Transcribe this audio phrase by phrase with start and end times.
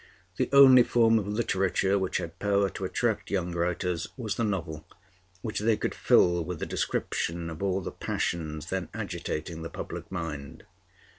[0.37, 4.83] The only form of literature which had power to attract young writers was the novel,
[5.43, 10.11] which they could fill with the description of all the passions then agitating the public
[10.11, 10.63] mind.